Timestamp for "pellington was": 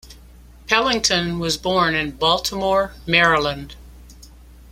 0.65-1.57